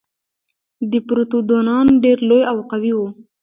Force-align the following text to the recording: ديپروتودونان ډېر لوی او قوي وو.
ديپروتودونان 0.91 1.87
ډېر 2.03 2.17
لوی 2.29 2.43
او 2.51 2.57
قوي 2.71 2.91
وو. 2.95 3.07